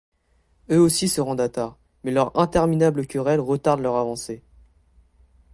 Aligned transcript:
Eux 0.71 0.79
aussi 0.81 1.07
se 1.07 1.21
rendent 1.21 1.41
à 1.41 1.47
Tar, 1.49 1.77
mais 2.03 2.09
leurs 2.09 2.35
interminables 2.35 3.05
querelles 3.05 3.39
retardent 3.39 3.81
leur 3.81 3.97
avancée. 3.97 4.41